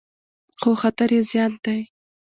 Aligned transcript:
خو 0.61 0.69
خطر 0.81 1.09
یې 1.15 1.21
زیات 1.31 1.53
دی. 1.65 1.79